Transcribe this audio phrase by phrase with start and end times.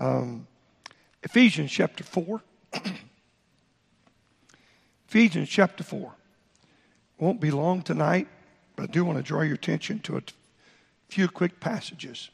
[0.00, 0.46] Um,
[1.22, 2.40] Ephesians chapter 4.
[5.08, 6.12] Ephesians chapter 4.
[7.18, 8.28] Won't be long tonight,
[8.76, 10.22] but I do want to draw your attention to a
[11.08, 12.30] few quick passages.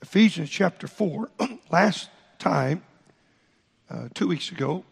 [0.00, 1.30] Ephesians chapter 4.
[1.70, 2.08] Last
[2.38, 2.82] time,
[3.90, 4.84] uh, two weeks ago,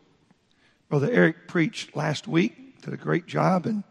[0.88, 3.64] Brother Eric preached last week, did a great job.
[3.64, 3.82] And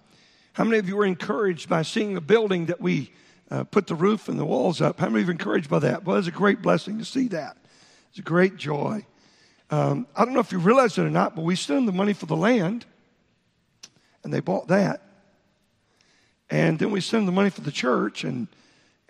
[0.53, 3.11] how many of you were encouraged by seeing the building that we
[3.51, 4.99] uh, put the roof and the walls up?
[4.99, 6.05] How many of you encouraged by that?
[6.05, 7.57] Well, it's a great blessing to see that.
[8.09, 9.05] It's a great joy.
[9.69, 11.91] Um, I don't know if you realize it or not, but we sent them the
[11.91, 12.85] money for the land,
[14.23, 15.01] and they bought that.
[16.49, 18.47] And then we sent them the money for the church, and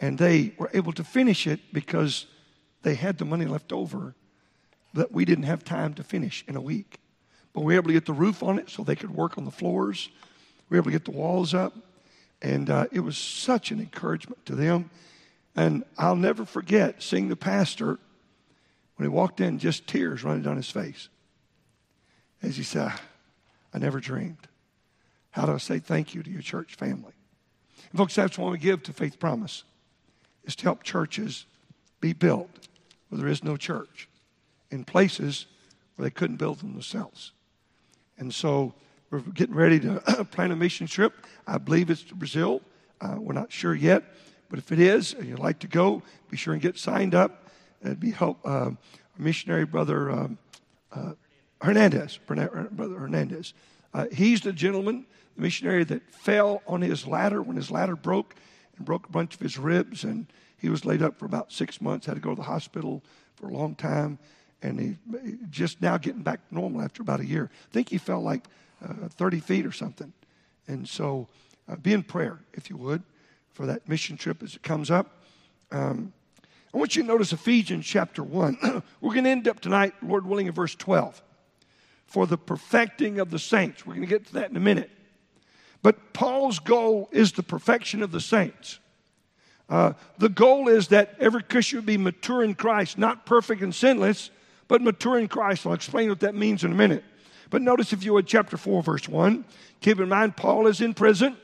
[0.02, 2.26] and they were able to finish it because
[2.81, 4.16] they had the money left over
[4.95, 7.00] that we didn't have time to finish in a week.
[7.53, 9.45] But we were able to get the roof on it so they could work on
[9.45, 10.09] the floors.
[10.70, 11.73] We were able to get the walls up.
[12.41, 14.90] And uh, it was such an encouragement to them.
[15.55, 18.00] And I'll never forget seeing the pastor
[18.95, 21.09] when he walked in, just tears running down his face.
[22.42, 22.92] As he said,
[23.73, 24.47] I never dreamed.
[25.31, 27.14] How do I say thank you to your church family?
[27.92, 29.64] And folks, that's what we give to Faith Promise
[30.44, 31.45] is to help churches
[32.00, 32.50] be built
[33.09, 34.08] where there is no church
[34.72, 35.45] in places
[35.95, 37.31] where they couldn't build them themselves.
[38.17, 38.73] And so
[39.12, 41.14] we're getting ready to plan a mission trip.
[41.45, 42.62] I believe it's to Brazil.
[43.02, 44.03] Uh, we're not sure yet,
[44.50, 47.50] but if it is, and you'd like to go, be sure and get signed up.
[47.84, 48.72] It'd be help uh,
[49.18, 50.38] missionary brother um,
[50.94, 51.14] uh,
[51.62, 53.53] Hernandez, brother Hernandez.
[53.94, 58.36] Uh, he's the gentleman, the missionary that fell on his ladder when his ladder broke
[58.78, 61.81] and broke a bunch of his ribs, and he was laid up for about six
[61.81, 62.06] months.
[62.06, 63.03] Had to go to the hospital
[63.36, 64.20] for a long time,
[64.62, 64.98] and he
[65.50, 67.50] just now getting back to normal after about a year.
[67.52, 68.48] I think he fell like
[68.84, 70.14] uh, 30 feet or something,
[70.68, 71.28] and so
[71.68, 73.04] uh, be in prayer if you would
[73.54, 75.24] for that mission trip as it comes up.
[75.72, 76.14] Um,
[76.74, 78.84] I want you to notice Ephesians chapter 1.
[79.02, 81.22] We're going to end up tonight, Lord willing, in verse 12.
[82.08, 83.86] For the perfecting of the saints.
[83.86, 84.90] We're going to get to that in a minute.
[85.81, 88.80] But Paul's goal is the perfection of the saints.
[89.70, 93.74] Uh, the goal is that every Christian would be mature in Christ, not perfect and
[93.74, 94.30] sinless,
[94.68, 95.66] but mature in Christ.
[95.66, 97.03] I'll explain what that means in a minute.
[97.51, 99.45] But notice, if you would, chapter 4, verse 1.
[99.81, 101.38] Keep in mind, Paul is in prison.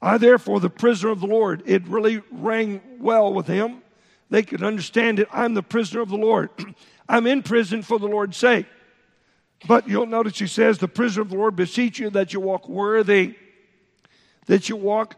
[0.00, 1.62] I, therefore, the prisoner of the Lord.
[1.66, 3.82] It really rang well with him.
[4.28, 5.26] They could understand it.
[5.32, 6.50] I'm the prisoner of the Lord.
[7.08, 8.66] I'm in prison for the Lord's sake.
[9.66, 12.68] But you'll notice he says, The prisoner of the Lord beseech you that you walk
[12.68, 13.34] worthy,
[14.46, 15.16] that you walk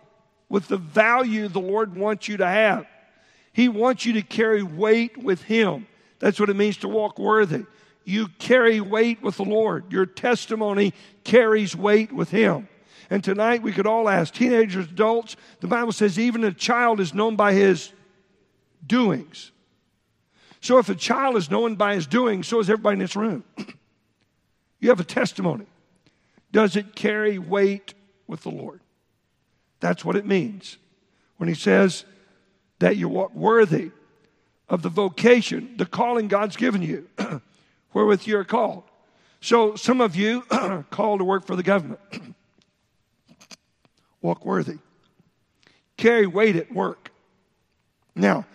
[0.48, 2.86] with the value the Lord wants you to have.
[3.52, 5.86] He wants you to carry weight with Him.
[6.20, 7.64] That's what it means to walk worthy.
[8.04, 9.92] You carry weight with the Lord.
[9.92, 10.92] Your testimony
[11.24, 12.68] carries weight with Him.
[13.12, 17.12] And tonight we could all ask teenagers, adults, the Bible says even a child is
[17.12, 17.92] known by his
[18.86, 19.52] doings.
[20.62, 23.44] So if a child is known by his doings, so is everybody in this room.
[24.80, 25.66] You have a testimony.
[26.50, 27.94] Does it carry weight
[28.26, 28.80] with the Lord?
[29.78, 30.76] That's what it means
[31.36, 32.04] when he says
[32.80, 33.92] that you walk worthy
[34.68, 37.08] of the vocation, the calling God's given you,
[37.92, 38.84] wherewith you're called.
[39.40, 42.00] So some of you are called to work for the government.
[44.22, 44.78] walk worthy.
[45.96, 47.10] Carry weight at work.
[48.14, 48.46] Now,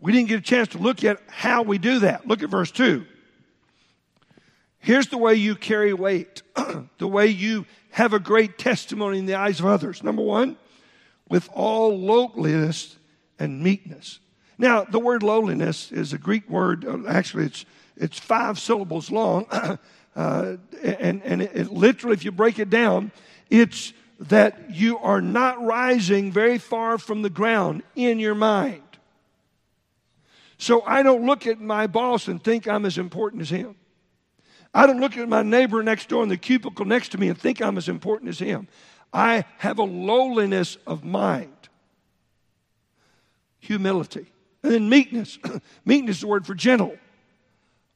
[0.00, 2.26] we didn't get a chance to look at how we do that.
[2.26, 3.06] Look at verse 2.
[4.80, 6.42] Here's the way you carry weight,
[6.98, 10.02] the way you have a great testimony in the eyes of others.
[10.02, 10.58] Number one,
[11.28, 12.96] with all lowliness
[13.38, 14.18] and meekness.
[14.58, 16.84] Now, the word lowliness is a Greek word.
[16.84, 17.64] Uh, actually, it's
[17.96, 19.46] it's five syllables long,
[20.16, 23.12] uh, and and it, it literally, if you break it down,
[23.50, 28.82] it's that you are not rising very far from the ground in your mind.
[30.56, 33.74] So I don't look at my boss and think I'm as important as him.
[34.72, 37.38] I don't look at my neighbor next door in the cubicle next to me and
[37.38, 38.66] think I'm as important as him.
[39.12, 41.52] I have a lowliness of mind,
[43.60, 44.26] humility,
[44.62, 45.38] and then meekness.
[45.84, 46.96] meekness is the word for gentle.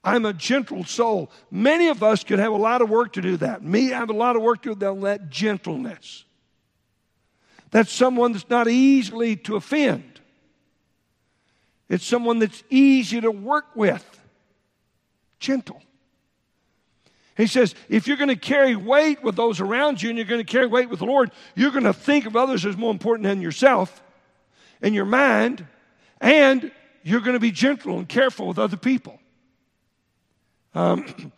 [0.05, 1.31] I'm a gentle soul.
[1.51, 3.63] Many of us could have a lot of work to do that.
[3.63, 6.25] Me, I have a lot of work to do on that gentleness.
[7.71, 10.21] That's someone that's not easily to offend.
[11.89, 14.05] It's someone that's easy to work with.
[15.41, 15.83] Gentle.
[17.37, 20.45] He says, if you're going to carry weight with those around you and you're going
[20.45, 23.25] to carry weight with the Lord, you're going to think of others as more important
[23.25, 24.03] than yourself
[24.83, 25.67] in your mind,
[26.21, 26.73] and
[27.05, 29.21] you're going to be gentle and careful with other people.
[30.75, 31.33] Um,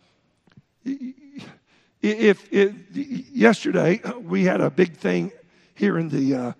[2.01, 5.31] if, if, yesterday we had a big thing
[5.75, 6.51] here in the uh,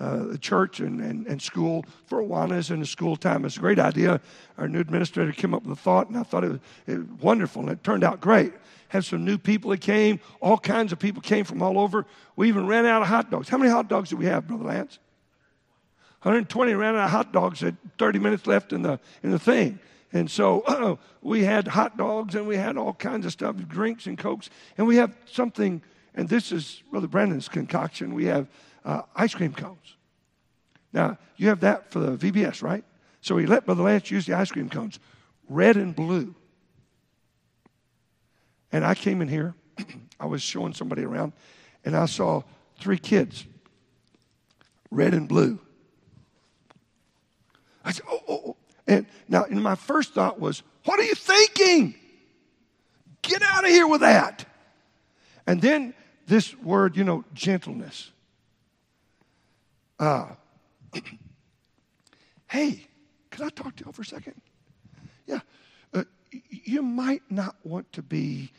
[0.00, 3.44] uh, church and, and, and school for Awanas in the school time.
[3.44, 4.20] It's a great idea.
[4.56, 7.06] Our new administrator came up with a thought, and I thought it was, it was
[7.20, 8.52] wonderful, and it turned out great.
[8.88, 10.18] Had some new people that came.
[10.40, 12.06] All kinds of people came from all over.
[12.34, 13.48] We even ran out of hot dogs.
[13.48, 14.98] How many hot dogs do we have, Brother Lance?
[16.22, 19.78] 120 ran out of hot dogs at 30 minutes left in the in the thing.
[20.12, 24.06] And so uh, we had hot dogs and we had all kinds of stuff, drinks
[24.06, 25.82] and cokes, and we have something.
[26.14, 28.14] And this is Brother Brandon's concoction.
[28.14, 28.48] We have
[28.84, 29.96] uh, ice cream cones.
[30.92, 32.84] Now you have that for the VBS, right?
[33.20, 34.98] So we let Brother Lance use the ice cream cones,
[35.48, 36.34] red and blue.
[38.72, 39.54] And I came in here,
[40.20, 41.32] I was showing somebody around,
[41.84, 42.42] and I saw
[42.78, 43.44] three kids,
[44.90, 45.58] red and blue.
[47.84, 48.56] I said, oh, oh, oh.
[48.90, 51.94] And now, and my first thought was, what are you thinking?
[53.22, 54.44] Get out of here with that.
[55.46, 55.94] And then
[56.26, 58.10] this word, you know, gentleness.
[60.00, 60.30] Uh,
[62.48, 62.88] hey,
[63.30, 64.34] can I talk to y'all for a second?
[65.24, 65.40] Yeah.
[65.94, 66.02] Uh,
[66.50, 68.50] you might not want to be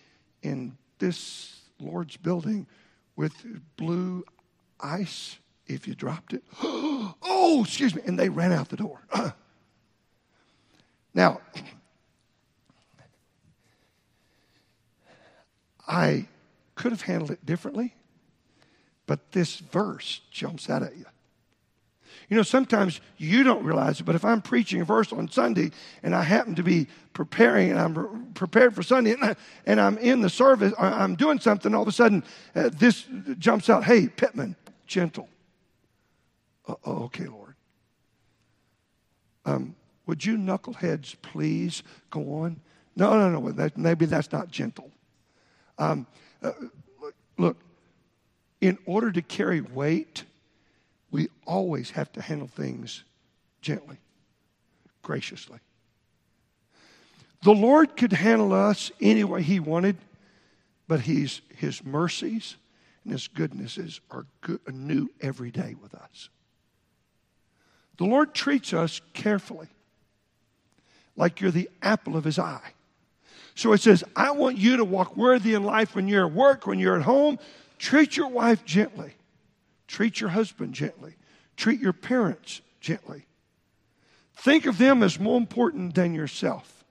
[0.42, 2.68] in this Lord's building
[3.18, 3.33] with
[3.75, 4.24] blue
[4.80, 6.44] ice if you dropped it.
[6.63, 8.01] oh, excuse me.
[8.06, 9.01] And they ran out the door.
[11.13, 11.41] now,
[15.87, 16.27] I
[16.75, 17.95] could have handled it differently,
[19.05, 21.05] but this verse jumps out at you.
[22.29, 25.71] You know, sometimes you don't realize it, but if I'm preaching a verse on Sunday
[26.01, 29.35] and I happen to be preparing and I'm prepared for Sunday and,
[29.81, 32.23] I, am in the service, I'm doing something, all of a sudden
[32.55, 33.05] uh, this
[33.37, 34.55] jumps out hey, Pittman,
[34.87, 35.27] gentle.
[36.85, 37.55] Okay, Lord.
[39.43, 39.75] Um,
[40.11, 42.59] would you knuckleheads please go on?
[42.97, 44.91] No, no, no, that, maybe that's not gentle.
[45.77, 46.05] Um,
[46.43, 46.51] uh,
[47.37, 47.55] look,
[48.59, 50.25] in order to carry weight,
[51.11, 53.05] we always have to handle things
[53.61, 53.99] gently,
[55.01, 55.59] graciously.
[57.43, 59.95] The Lord could handle us any way He wanted,
[60.89, 62.57] but he's, His mercies
[63.05, 66.27] and His goodnesses are good, new every day with us.
[67.97, 69.69] The Lord treats us carefully,
[71.21, 72.73] like you're the apple of His eye.
[73.53, 76.65] So it says, I want you to walk worthy in life when you're at work,
[76.65, 77.38] when you're at home.
[77.77, 79.13] Treat your wife gently.
[79.88, 81.13] Treat your husband gently.
[81.57, 83.27] Treat your parents gently.
[84.35, 86.83] Think of them as more important than yourself.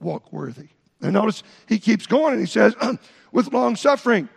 [0.00, 0.68] Walk worthy.
[1.00, 2.74] And notice he keeps going and he says,
[3.32, 4.28] with long suffering.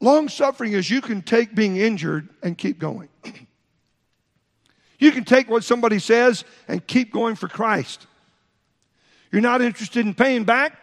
[0.00, 3.10] Long suffering is you can take being injured and keep going.
[5.04, 8.06] you can take what somebody says and keep going for Christ.
[9.30, 10.78] You're not interested in paying back?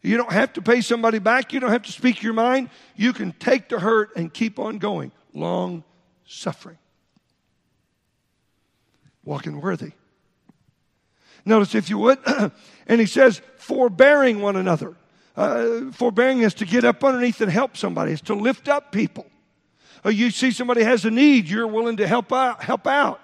[0.00, 1.52] You don't have to pay somebody back.
[1.52, 2.70] You don't have to speak your mind.
[2.94, 5.10] You can take the hurt and keep on going.
[5.34, 5.82] Long
[6.24, 6.78] suffering.
[9.24, 9.92] Walking worthy.
[11.44, 12.18] Notice, if you would,
[12.86, 14.94] and he says, forbearing one another.
[15.36, 19.26] Uh, forbearing is to get up underneath and help somebody, it's to lift up people.
[20.04, 22.62] Uh, you see somebody has a need, you're willing to help out.
[22.62, 23.20] Help out.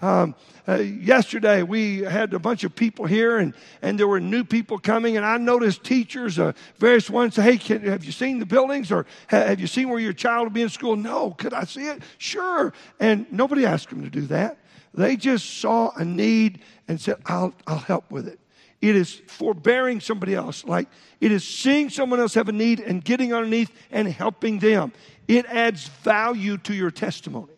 [0.00, 0.36] Um,
[0.68, 4.78] uh, yesterday, we had a bunch of people here, and, and there were new people
[4.78, 5.16] coming.
[5.16, 8.92] And I noticed teachers, uh, various ones, say, Hey, can, have you seen the buildings?
[8.92, 10.94] Or have you seen where your child will be in school?
[10.94, 11.32] No.
[11.32, 12.02] Could I see it?
[12.18, 12.72] Sure.
[13.00, 14.58] And nobody asked them to do that.
[14.94, 18.38] They just saw a need and said, I'll, I'll help with it.
[18.80, 20.64] It is forbearing somebody else.
[20.64, 20.88] Like
[21.20, 24.92] it is seeing someone else have a need and getting underneath and helping them.
[25.26, 27.54] It adds value to your testimony.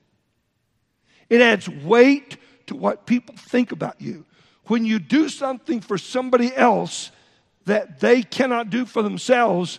[1.28, 2.36] It adds weight
[2.66, 4.24] to what people think about you.
[4.64, 7.10] When you do something for somebody else
[7.66, 9.78] that they cannot do for themselves,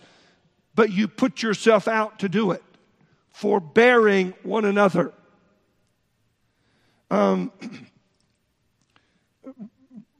[0.74, 2.62] but you put yourself out to do it,
[3.30, 5.12] forbearing one another.
[7.10, 7.52] Um,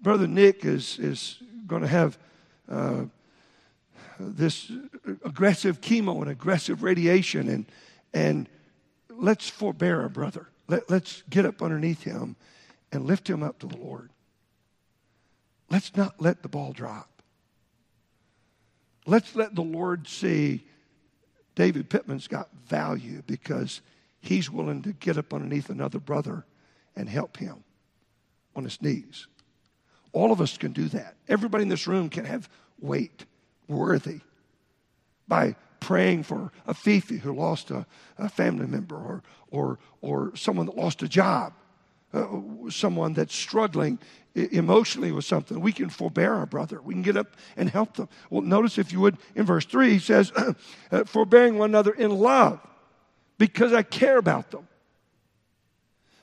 [0.03, 2.19] Brother Nick is, is going to have
[2.69, 3.05] uh,
[4.19, 4.71] this
[5.25, 7.67] aggressive chemo and aggressive radiation, and,
[8.13, 8.49] and
[9.09, 10.49] let's forbear our brother.
[10.67, 12.37] Let, let's get up underneath him
[12.91, 14.11] and lift him up to the Lord.
[15.71, 17.23] Let's not let the ball drop.
[19.07, 20.65] Let's let the Lord see
[21.55, 23.81] David Pittman's got value because
[24.21, 26.45] he's willing to get up underneath another brother
[26.95, 27.65] and help him
[28.55, 29.27] on his knees.
[30.13, 31.15] All of us can do that.
[31.29, 32.49] Everybody in this room can have
[32.81, 33.25] weight
[33.69, 34.21] worthy
[35.27, 37.87] by praying for a Fifi who lost a,
[38.19, 41.53] a family member or, or, or someone that lost a job,
[42.13, 42.27] uh,
[42.71, 43.99] someone that's struggling
[44.35, 45.61] emotionally with something.
[45.61, 46.81] We can forbear our brother.
[46.81, 48.09] We can get up and help them.
[48.31, 50.33] Well, notice if you would, in verse 3, he says,
[50.91, 52.61] uh, forbearing one another in love
[53.39, 54.69] because I care about them.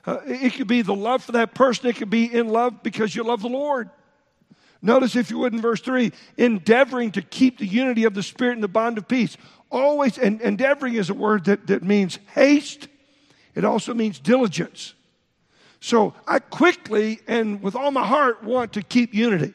[0.06, 1.86] Uh, it could be the love for that person.
[1.86, 3.90] It could be in love because you love the Lord.
[4.82, 8.54] Notice, if you would, in verse 3, endeavoring to keep the unity of the Spirit
[8.54, 9.36] in the bond of peace.
[9.70, 12.88] Always, and endeavoring is a word that, that means haste,
[13.54, 14.94] it also means diligence.
[15.80, 19.54] So I quickly and with all my heart want to keep unity.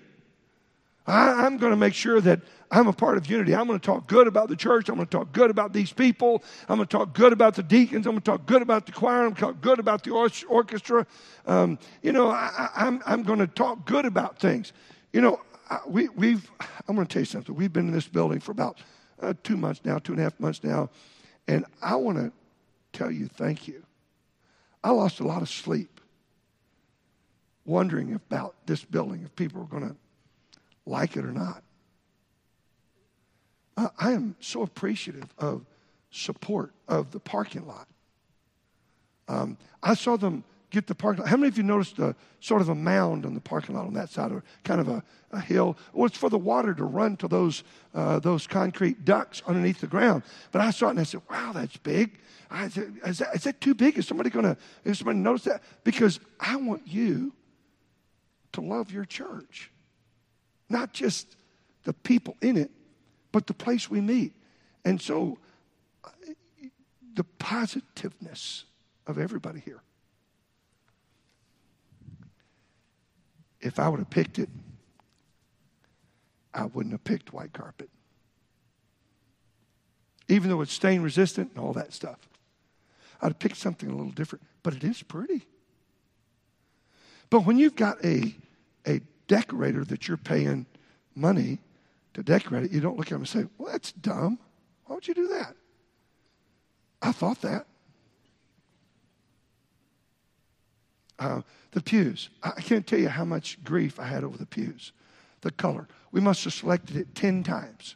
[1.07, 2.41] I, I'm going to make sure that
[2.72, 3.53] I'm a part of unity.
[3.53, 4.89] I'm going to talk good about the church.
[4.89, 6.43] I'm going to talk good about these people.
[6.67, 8.05] I'm going to talk good about the deacons.
[8.05, 9.25] I'm going to talk good about the choir.
[9.25, 10.12] I'm going to talk good about the
[10.50, 11.05] orchestra.
[11.45, 14.74] Um, you know, I, am I'm, I'm going to talk good about things.
[15.13, 15.41] You know,
[15.88, 16.50] we, we've,
[16.88, 17.55] I'm going to tell you something.
[17.55, 18.79] We've been in this building for about
[19.22, 20.89] uh, two months now, two and a half months now,
[21.48, 22.31] and I want to
[22.93, 23.84] tell you thank you.
[24.84, 26.00] I lost a lot of sleep
[27.65, 29.95] wondering about this building, if people were going to
[30.86, 31.63] like it or not.
[33.77, 35.65] I am so appreciative of
[36.12, 37.88] support of the parking lot.
[39.27, 41.29] Um, I saw them get the parking lot.
[41.29, 43.94] How many of you noticed a sort of a mound on the parking lot on
[43.96, 45.77] that side, or kind of a, a hill?
[45.94, 47.63] Well, it's for the water to run to those
[47.94, 50.24] uh, those concrete ducts underneath the ground.
[50.51, 53.44] But I saw it and I said, "Wow, that's big." I said, "Is that, is
[53.44, 53.98] that too big?
[53.98, 54.58] Is somebody going to?
[54.84, 57.34] Is somebody notice that?" Because I want you
[58.53, 59.72] to love your church,
[60.70, 61.36] not just
[61.84, 62.72] the people in it,
[63.36, 64.32] but the place we meet.
[64.86, 65.38] And so,
[67.15, 68.63] the positiveness
[69.08, 69.82] of everybody here.
[73.60, 74.48] If I would have picked it,
[76.54, 77.89] I wouldn't have picked white carpet.
[80.30, 82.30] Even though it's stain resistant and all that stuff.
[83.22, 85.46] I'd have picked something a little different, but it is pretty.
[87.30, 88.34] But when you've got a,
[88.88, 90.68] a decorator that you're paying
[91.15, 91.60] money
[92.15, 94.39] to decorate it, you don't look at them and say, Well, that's dumb.
[94.86, 95.55] Why would you do that?
[97.01, 97.67] I thought that.
[101.19, 101.41] Uh,
[101.72, 102.29] the pews.
[102.43, 104.91] I can't tell you how much grief I had over the pews.
[105.41, 105.88] The color.
[106.12, 107.95] We must have selected it 10 times.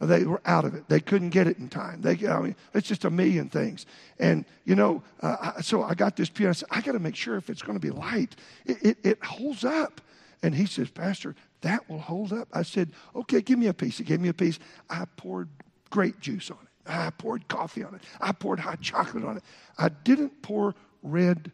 [0.00, 0.88] They were out of it.
[0.88, 2.02] They couldn't get it in time.
[2.02, 3.86] They, I mean, it's just a million things.
[4.18, 6.48] And, you know, uh, so I got this pew.
[6.48, 8.36] I said, I got to make sure if it's going to be light,
[8.66, 10.00] it, it, it holds up.
[10.42, 12.48] And he says, Pastor, that will hold up.
[12.52, 13.98] I said, okay, give me a piece.
[13.98, 14.58] He gave me a piece.
[14.88, 15.48] I poured
[15.90, 16.68] grape juice on it.
[16.88, 18.02] I poured coffee on it.
[18.20, 19.42] I poured hot chocolate on it.
[19.78, 21.50] I didn't pour red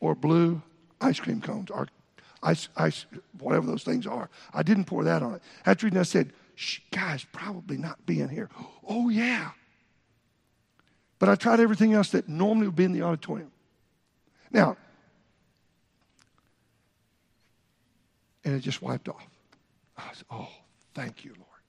[0.00, 0.62] or blue
[1.00, 1.88] ice cream cones or
[2.42, 3.06] ice, ice,
[3.38, 4.30] whatever those things are.
[4.54, 5.42] I didn't pour that on it.
[5.66, 6.32] After reading, I said,
[6.90, 8.48] guys, probably not being here.
[8.88, 9.50] Oh, yeah.
[11.18, 13.50] But I tried everything else that normally would be in the auditorium.
[14.50, 14.76] Now,
[18.48, 19.28] and it just wiped off.
[19.98, 20.48] I said, oh,
[20.94, 21.60] thank you, Lord.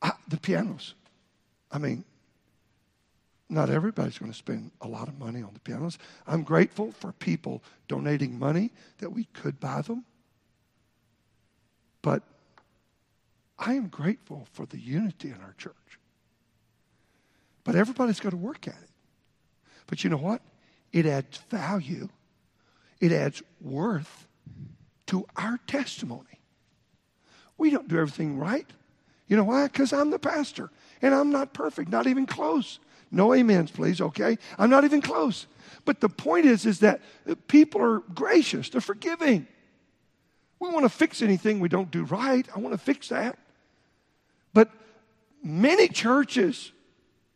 [0.00, 0.94] I, the pianos.
[1.72, 2.04] I mean,
[3.48, 5.98] not everybody's going to spend a lot of money on the pianos.
[6.24, 10.04] I'm grateful for people donating money that we could buy them.
[12.00, 12.22] But
[13.58, 15.74] I am grateful for the unity in our church.
[17.64, 18.90] But everybody's got to work at it.
[19.88, 20.42] But you know what?
[20.92, 22.08] It adds value,
[23.00, 24.27] it adds worth
[25.06, 26.24] to our testimony.
[27.56, 28.66] We don't do everything right.
[29.26, 29.66] You know why?
[29.66, 30.70] Because I'm the pastor
[31.02, 32.78] and I'm not perfect, not even close.
[33.10, 34.38] No amens, please, okay?
[34.58, 35.46] I'm not even close.
[35.84, 37.00] But the point is, is that
[37.48, 39.46] people are gracious, they're forgiving.
[40.60, 42.46] We want to fix anything we don't do right.
[42.54, 43.38] I want to fix that.
[44.52, 44.70] But
[45.42, 46.72] many churches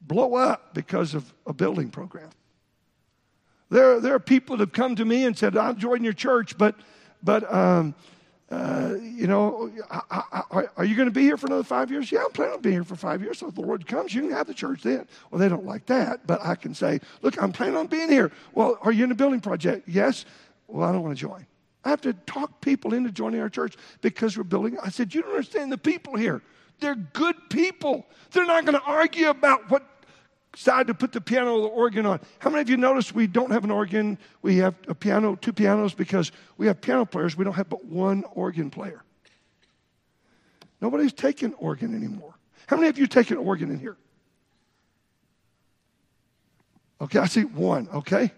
[0.00, 2.30] blow up because of a building program.
[3.70, 6.58] There, there are people that have come to me and said, I'll join your church,
[6.58, 6.74] but
[7.22, 7.94] but, um,
[8.50, 12.12] uh, you know, I, I, are you going to be here for another five years?
[12.12, 13.38] Yeah, I'm planning on being here for five years.
[13.38, 15.08] So if the Lord comes, you can have the church then.
[15.30, 18.30] Well, they don't like that, but I can say, look, I'm planning on being here.
[18.52, 19.88] Well, are you in a building project?
[19.88, 20.26] Yes.
[20.68, 21.46] Well, I don't want to join.
[21.84, 24.76] I have to talk people into joining our church because we're building.
[24.84, 26.42] I said, you don't understand the people here.
[26.78, 28.06] They're good people.
[28.32, 29.91] They're not going to argue about what
[30.54, 32.20] side to put the piano or the organ on.
[32.38, 34.18] How many of you noticed we don't have an organ?
[34.42, 37.36] We have a piano, two pianos, because we have piano players.
[37.36, 39.02] We don't have but one organ player.
[40.80, 42.34] Nobody's taking organ anymore.
[42.66, 43.96] How many of you taken organ in here?
[47.00, 47.88] Okay, I see one.
[47.92, 48.32] Okay,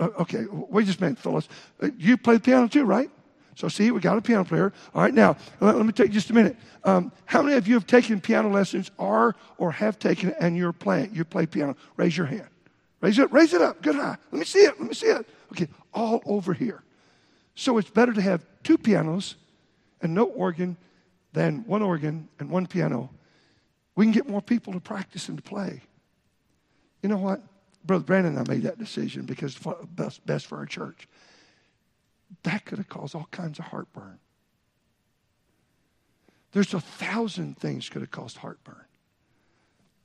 [0.00, 0.46] uh, okay.
[0.50, 1.48] Wait just a minute, Phyllis.
[1.80, 3.10] Uh, you play the piano too, right?
[3.54, 4.72] So, see, we got a piano player.
[4.94, 6.56] All right, now, let, let me take just a minute.
[6.84, 10.72] Um, how many of you have taken piano lessons, are or have taken and you're
[10.72, 11.10] playing?
[11.12, 11.76] You play piano.
[11.96, 12.48] Raise your hand.
[13.00, 13.82] Raise it, raise it up.
[13.82, 14.16] Good high.
[14.30, 14.78] Let me see it.
[14.78, 15.26] Let me see it.
[15.52, 16.82] Okay, all over here.
[17.54, 19.36] So, it's better to have two pianos
[20.00, 20.76] and no organ
[21.32, 23.10] than one organ and one piano.
[23.96, 25.82] we can get more people to practice and to play.
[27.02, 27.42] You know what?
[27.84, 31.08] Brother Brandon and I made that decision because it's best, best for our church.
[32.42, 34.18] That could have caused all kinds of heartburn.
[36.52, 38.84] There's a thousand things could have caused heartburn.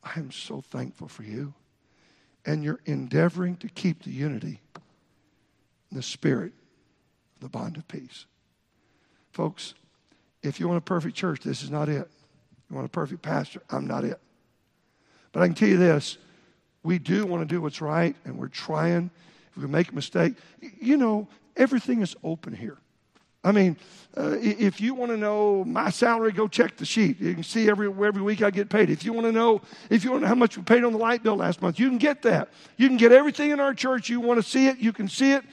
[0.03, 1.53] I am so thankful for you.
[2.45, 4.61] And you're endeavoring to keep the unity,
[5.91, 6.53] the spirit,
[7.41, 8.25] the bond of peace.
[9.31, 9.73] Folks,
[10.41, 12.09] if you want a perfect church, this is not it.
[12.69, 14.19] You want a perfect pastor, I'm not it.
[15.31, 16.17] But I can tell you this
[16.83, 19.09] we do want to do what's right, and we're trying.
[19.51, 20.35] If we make a mistake,
[20.79, 22.77] you know, everything is open here.
[23.43, 23.77] I mean,
[24.17, 27.19] uh, if you want to know my salary, go check the sheet.
[27.21, 28.89] You can see every, every week I get paid.
[28.89, 30.91] If you want to know, if you want to know how much we paid on
[30.91, 32.49] the light bill last month, you can get that.
[32.77, 34.09] You can get everything in our church.
[34.09, 35.43] You want to see it, you can see it,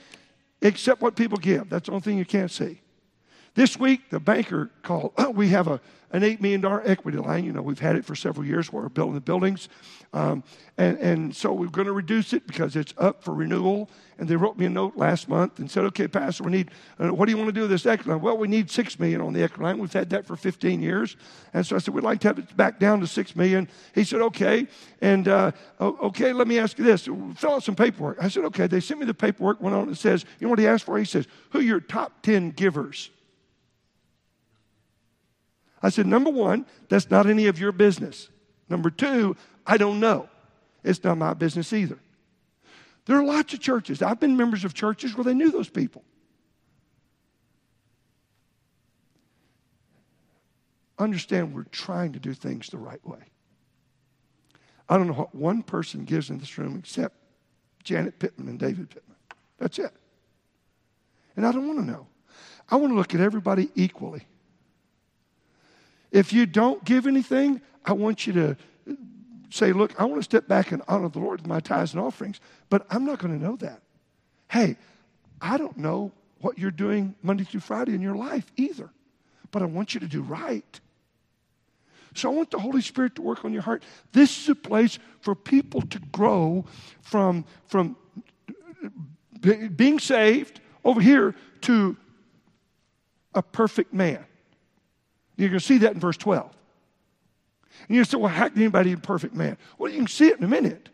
[0.63, 1.69] except what people give.
[1.69, 2.81] That's the only thing you can't see.
[3.55, 5.13] This week, the banker called.
[5.35, 5.81] we have a,
[6.11, 7.45] an $8 million equity line.
[7.45, 8.73] You know, we've had it for several years.
[8.73, 9.69] We're building the buildings.
[10.13, 10.43] Um,
[10.77, 13.89] and, and so we're going to reduce it because it's up for renewal.
[14.19, 17.15] And they wrote me a note last month and said, okay, Pastor, we need, uh,
[17.15, 18.21] what do you want to do with this equity line?
[18.21, 19.79] Well, we need 6 million on the equity line.
[19.79, 21.17] We've had that for 15 years.
[21.53, 23.69] And so I said, we'd like to have it back down to $6 million.
[23.95, 24.67] He said, okay.
[25.01, 27.05] And, uh, okay, let me ask you this.
[27.05, 28.19] Fill out some paperwork.
[28.21, 28.67] I said, okay.
[28.67, 30.99] They sent me the paperwork, went on and says, you know what he asked for?
[30.99, 33.11] He says, who are your top 10 givers?
[35.85, 38.31] I said, number one, that's not any of your business.
[38.71, 39.37] Number two,
[39.67, 40.31] I don't know.
[40.83, 41.99] It's not my business either.
[43.05, 44.01] There are lots of churches.
[44.01, 46.03] I've been members of churches where they knew those people.
[50.99, 53.21] Understand we're trying to do things the right way.
[54.89, 57.15] I don't know what one person gives in this room except
[57.83, 59.19] Janet Pittman and David Pittman.
[59.59, 59.93] That's it.
[61.37, 62.07] And I don't want to know.
[62.71, 64.27] I want to look at everybody equally.
[66.15, 68.57] If you don't give anything, I want you to
[69.51, 72.01] say, Look, I want to step back and honor the Lord with my tithes and
[72.01, 72.41] offerings,
[72.71, 73.83] but I'm not going to know that.
[74.49, 74.77] Hey,
[75.41, 78.91] I don't know what you're doing Monday through Friday in your life either,
[79.51, 80.81] but I want you to do right.
[82.15, 83.83] So I want the Holy Spirit to work on your heart.
[84.13, 86.65] This is a place for people to grow
[87.03, 87.97] from, from
[89.75, 91.97] being saved over here to
[93.35, 94.25] a perfect man.
[95.37, 96.55] You're going to see that in verse 12.
[97.89, 99.57] And you say, well, how can anybody be a perfect man?
[99.79, 100.89] Well, you can see it in a minute.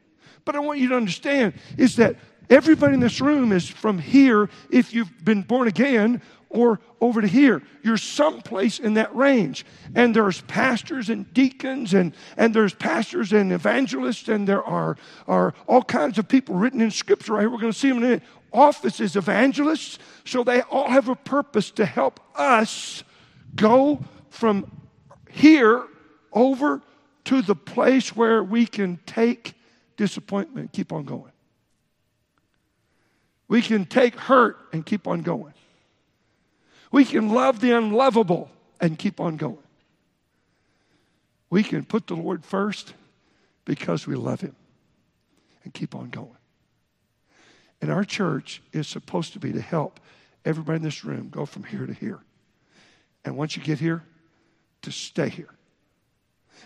[0.45, 2.17] But I want you to understand is that
[2.49, 7.29] everybody in this room is from here if you've been born again or over to
[7.29, 7.63] here.
[7.83, 9.65] You're someplace in that range.
[9.95, 14.97] And there's pastors and deacons and, and there's pastors and evangelists and there are,
[15.29, 17.51] are all kinds of people written in scripture right here.
[17.51, 18.23] We're going to see them in a minute.
[18.53, 20.01] Offices, evangelists.
[20.25, 23.05] So they all have a purpose to help us
[23.55, 24.71] go from
[25.29, 25.85] here
[26.33, 26.81] over
[27.25, 29.55] to the place where we can take
[29.97, 31.33] disappointment and keep on going.
[33.49, 35.53] We can take hurt and keep on going.
[36.93, 39.59] We can love the unlovable and keep on going.
[41.51, 42.95] We can put the Lord first
[43.65, 44.55] because we love Him
[45.65, 46.37] and keep on going.
[47.83, 50.01] And our church is supposed to be to help
[50.45, 52.21] everybody in this room go from here to here.
[53.25, 54.05] And once you get here,
[54.83, 55.51] to stay here.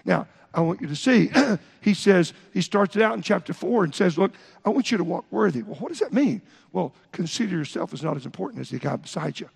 [0.05, 1.31] Now, I want you to see,
[1.81, 4.33] he says, he starts it out in chapter 4 and says, Look,
[4.64, 5.62] I want you to walk worthy.
[5.62, 6.42] Well, what does that mean?
[6.72, 9.48] Well, consider yourself as not as important as the guy beside you.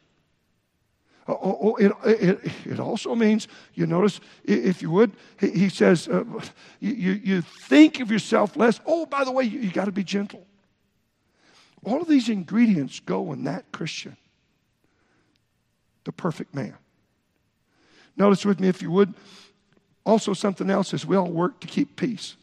[1.29, 1.93] Oh, oh, oh it,
[2.23, 6.25] it, it, also means, you notice, if you would, he, he says, uh,
[6.81, 8.81] you, you think of yourself less.
[8.87, 10.47] Oh, by the way, you, you got to be gentle.
[11.85, 14.17] All of these ingredients go in that Christian,
[16.05, 16.77] the perfect man.
[18.19, 19.15] Notice with me, if you would,
[20.05, 22.35] also something else is we all work to keep peace.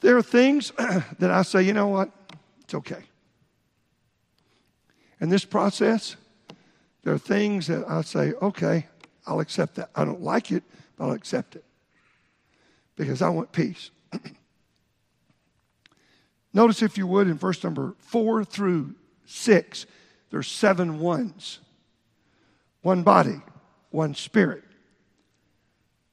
[0.00, 0.72] There are things
[1.20, 2.10] that I say, you know what?
[2.64, 3.04] It's okay.
[5.20, 6.16] In this process,
[7.04, 8.88] there are things that I say, okay,
[9.24, 9.90] I'll accept that.
[9.94, 10.64] I don't like it,
[10.96, 11.64] but I'll accept it
[12.96, 13.92] because I want peace.
[16.52, 19.86] Notice, if you would, in verse number four through six,
[20.30, 21.60] there's seven ones
[22.82, 23.40] one body,
[23.90, 24.64] one spirit,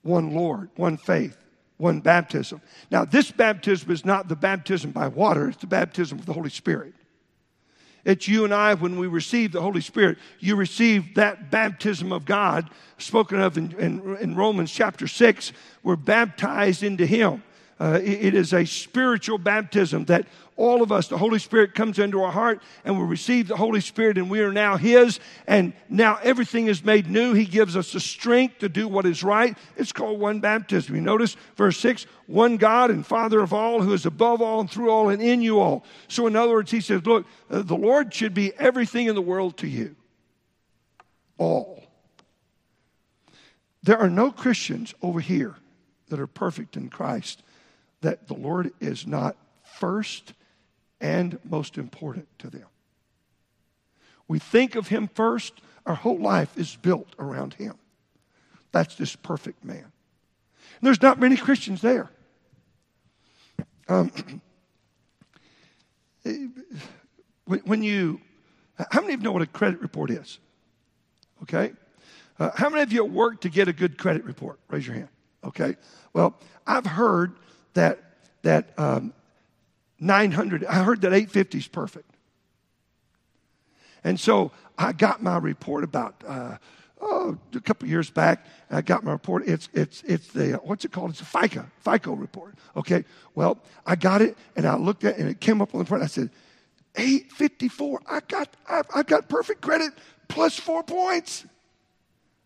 [0.04, 1.38] one Lord, one faith,
[1.78, 2.62] one baptism.
[2.92, 6.50] Now, this baptism is not the baptism by water, it's the baptism of the Holy
[6.50, 6.94] Spirit.
[8.06, 12.26] It's you and I, when we receive the Holy Spirit, you receive that baptism of
[12.26, 15.52] God spoken of in, in, in Romans chapter 6.
[15.84, 17.44] We're baptized into Him.
[17.80, 22.22] Uh, it, is a spiritual baptism that all of us, the Holy Spirit comes into
[22.22, 25.22] our heart and we receive the Holy Spirit and we are now His.
[25.48, 27.34] And now everything is made new.
[27.34, 29.58] He gives us the strength to do what is right.
[29.78, 30.94] It's called one baptism.
[30.94, 34.70] You notice verse 6 one God and Father of all, who is above all and
[34.70, 35.86] through all and in you all.
[36.10, 39.22] So, in other words, He says, Look, uh, the Lord should be everything in the
[39.22, 39.96] world to you.
[41.38, 41.86] All.
[43.84, 45.56] There are no Christians over here
[46.10, 47.42] that are perfect in Christ
[48.02, 50.34] that the Lord is not first
[51.02, 52.66] and most important to them.
[54.28, 55.54] We think of him first,
[55.86, 57.76] our whole life is built around him.
[58.72, 59.78] That's this perfect man.
[59.78, 59.92] And
[60.82, 62.10] there's not many Christians there.
[63.88, 64.12] Um,
[67.46, 68.22] when you,
[68.92, 70.40] how many of you know what a credit report is?
[71.42, 71.74] Okay?
[72.40, 74.60] Uh, how many of you work to get a good credit report?
[74.70, 75.10] Raise your hand.
[75.44, 75.76] Okay?
[76.14, 77.34] Well, I've heard
[77.74, 78.00] that,
[78.44, 79.14] that um,
[80.00, 80.66] 900.
[80.66, 82.10] I heard that 850 is perfect.
[84.04, 86.58] And so I got my report about uh,
[87.02, 88.46] oh, a couple years back.
[88.72, 89.44] I got my report.
[89.48, 91.12] It's it's it's the what's it called?
[91.12, 92.56] It's a FICO FICO report.
[92.76, 93.04] Okay.
[93.36, 95.86] Well, I got it and I looked at it and it came up on the
[95.86, 96.04] front.
[96.04, 96.30] I said,
[96.96, 98.02] 854.
[98.08, 99.92] I got I, I got perfect credit
[100.28, 101.46] plus four points.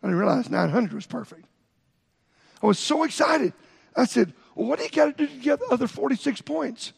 [0.02, 1.46] I didn't realize 900 was perfect.
[2.62, 3.54] I was so excited.
[3.96, 6.94] I said, well, what do you got to do to get the other 46 points?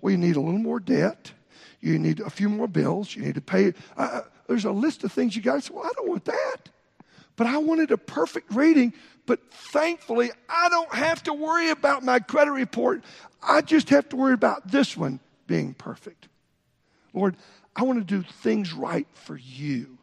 [0.00, 1.32] Well, you need a little more debt.
[1.80, 3.14] You need a few more bills.
[3.14, 3.74] You need to pay.
[3.96, 6.68] Uh, there's a list of things you got to say, well, I don't want that.
[7.36, 8.92] But I wanted a perfect rating.
[9.26, 13.02] But thankfully, I don't have to worry about my credit report.
[13.42, 16.28] I just have to worry about this one being perfect.
[17.12, 17.36] Lord,
[17.74, 19.98] I want to do things right for you.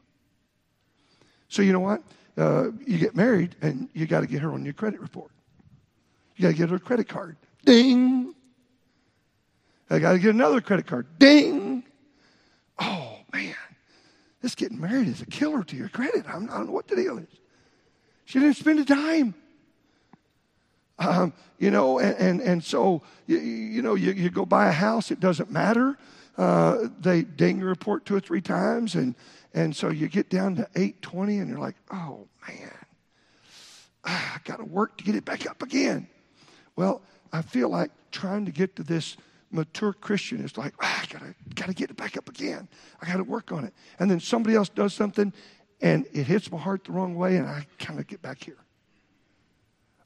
[1.47, 2.03] So, you know what?
[2.37, 5.31] Uh, you get married and you got to get her on your credit report.
[6.35, 7.37] You got to get her a credit card.
[7.65, 8.33] Ding.
[9.89, 11.07] I got to get another credit card.
[11.19, 11.83] Ding.
[12.79, 13.55] Oh, man.
[14.41, 16.27] This getting married is a killer to your credit.
[16.27, 17.27] I don't know what the deal is.
[18.25, 19.35] She didn't spend a dime.
[20.99, 24.71] Um, you know, and, and, and so, you, you know, you, you, go buy a
[24.71, 25.97] house, it doesn't matter.
[26.37, 29.15] Uh, they ding your report two or three times, and,
[29.53, 32.71] and so you get down to 820, and you're like, oh, man,
[34.05, 36.07] ah, I got to work to get it back up again.
[36.75, 39.17] Well, I feel like trying to get to this
[39.51, 42.67] mature Christian is like, ah, I gotta, gotta get it back up again.
[43.01, 43.73] I gotta work on it.
[43.99, 45.31] And then somebody else does something
[45.81, 48.57] and it hits my heart the wrong way and I kind of get back here.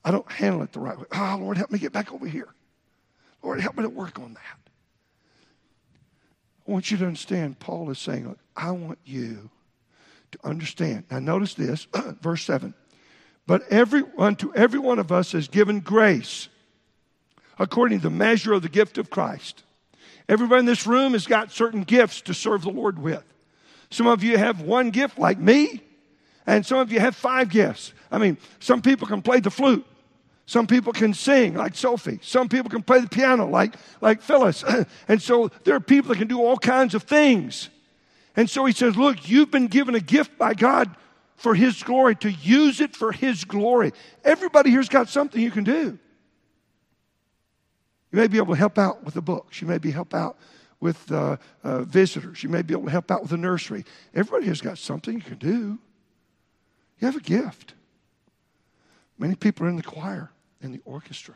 [0.04, 1.06] I don't handle it the right way.
[1.14, 2.50] Oh, Lord, help me get back over here.
[3.44, 4.72] Lord, help me to work on that.
[6.68, 9.50] I want you to understand, Paul is saying, look, I want you
[10.32, 11.06] to understand.
[11.10, 11.88] Now, notice this,
[12.22, 12.74] verse 7.
[13.46, 16.50] But every, unto every one of us is given grace
[17.60, 19.64] according to the measure of the gift of Christ.
[20.30, 23.24] Everybody in this room has got certain gifts to serve the Lord with.
[23.90, 25.82] Some of you have one gift, like me,
[26.46, 27.94] and some of you have five gifts.
[28.12, 29.86] I mean, some people can play the flute.
[30.46, 32.20] Some people can sing, like Sophie.
[32.22, 34.64] Some people can play the piano, like, like Phyllis.
[35.08, 37.70] and so there are people that can do all kinds of things.
[38.36, 40.96] And so he says, Look, you've been given a gift by God
[41.36, 43.94] for His glory, to use it for His glory.
[44.24, 46.00] Everybody here's got something you can do.
[48.12, 49.62] You may be able to help out with the books.
[49.62, 50.38] You may be help out
[50.80, 52.44] with uh, uh, visitors.
[52.44, 53.86] You may be able to help out with the nursery.
[54.14, 55.80] Everybody has got something you can do.
[57.00, 57.74] You have a gift.
[59.18, 61.36] Many people are in the choir, in the orchestra.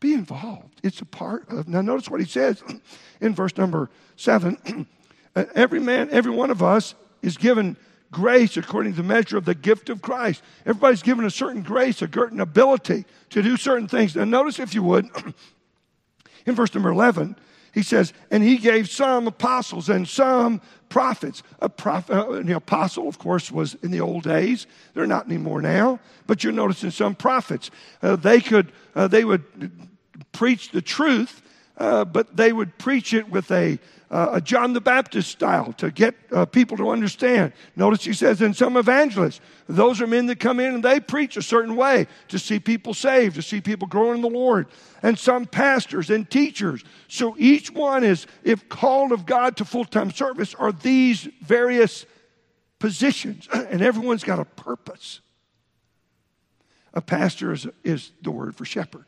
[0.00, 0.80] Be involved.
[0.82, 1.68] It's a part of.
[1.68, 2.62] Now, notice what he says
[3.20, 4.86] in verse number seven.
[5.54, 7.76] every man, every one of us is given
[8.10, 10.42] grace according to the measure of the gift of Christ.
[10.64, 14.14] Everybody's given a certain grace, a certain ability to do certain things.
[14.14, 15.08] Now, notice, if you would,
[16.48, 17.36] in verse number 11,
[17.72, 21.42] he says, and he gave some apostles and some prophets.
[21.60, 24.66] A prophet, uh, the apostle, of course, was in the old days.
[24.94, 26.00] They're not anymore now.
[26.26, 27.70] But you're noticing some prophets.
[28.02, 29.44] Uh, they could, uh, they would
[30.32, 31.42] preach the truth,
[31.76, 33.78] uh, but they would preach it with a
[34.10, 37.52] uh, a John the Baptist style to get uh, people to understand.
[37.76, 41.36] Notice he says, in some evangelists, those are men that come in and they preach
[41.36, 44.66] a certain way to see people saved, to see people growing in the Lord.
[45.02, 46.82] And some pastors and teachers.
[47.08, 52.06] So each one is, if called of God to full time service, are these various
[52.78, 55.20] positions, and everyone's got a purpose.
[56.94, 59.04] A pastor is, is the word for shepherd,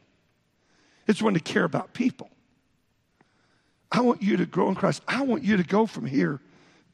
[1.07, 2.31] it's one to care about people.
[3.93, 5.03] I want you to grow in Christ.
[5.09, 6.41] I want you to go from here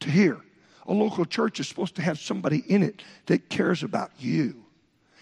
[0.01, 0.41] to here.
[0.87, 4.65] A local church is supposed to have somebody in it that cares about you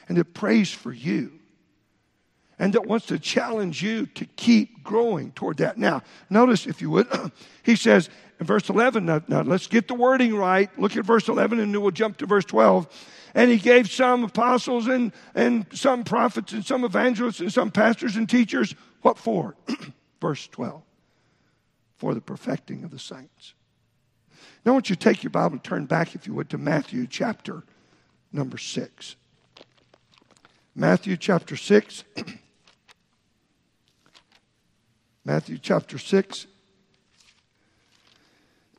[0.08, 1.32] and that prays for you
[2.58, 5.76] and that wants to challenge you to keep growing toward that.
[5.76, 7.08] Now, notice, if you would,
[7.62, 8.08] he says
[8.38, 10.70] in verse 11, now, now, let's get the wording right.
[10.78, 12.88] Look at verse 11 and then we'll jump to verse 12.
[13.34, 18.16] And he gave some apostles and, and some prophets and some evangelists and some pastors
[18.16, 18.74] and teachers.
[19.02, 19.56] What for?
[20.20, 20.80] verse 12.
[22.04, 23.54] For the perfecting of the saints.
[24.62, 26.58] Now, I want you to take your Bible and turn back, if you would, to
[26.58, 27.62] Matthew chapter
[28.30, 29.16] number 6.
[30.74, 32.04] Matthew chapter 6.
[35.24, 36.46] Matthew chapter 6.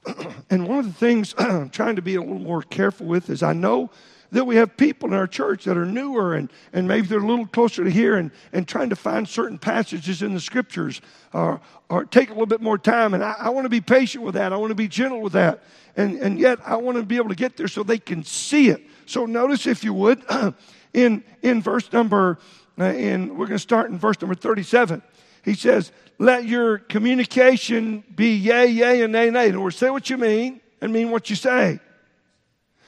[0.52, 3.42] and one of the things I'm trying to be a little more careful with is
[3.42, 3.90] I know
[4.36, 7.26] that we have people in our church that are newer and, and maybe they're a
[7.26, 11.00] little closer to here and, and trying to find certain passages in the scriptures
[11.32, 13.14] or, or take a little bit more time.
[13.14, 14.52] And I, I want to be patient with that.
[14.52, 15.64] I want to be gentle with that.
[15.96, 18.68] And, and yet I want to be able to get there so they can see
[18.68, 18.82] it.
[19.06, 20.22] So notice, if you would,
[20.94, 22.38] in, in verse number,
[22.78, 25.02] uh, in, we're going to start in verse number 37.
[25.46, 29.48] He says, let your communication be yea, yea, and nay, nay.
[29.48, 31.80] In other words, say what you mean and mean what you say.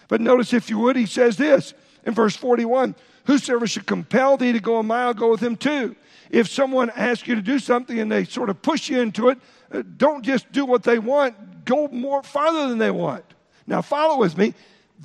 [0.07, 1.73] But notice, if you would, he says this
[2.05, 5.97] in verse 41 Whosoever should compel thee to go a mile, go with him too.
[6.29, 9.37] If someone asks you to do something and they sort of push you into it,
[9.71, 13.25] uh, don't just do what they want, go more farther than they want.
[13.65, 14.53] Now, follow with me.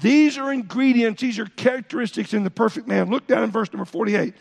[0.01, 3.11] These are ingredients, these are characteristics in the perfect man.
[3.11, 4.35] Look down in verse number 48.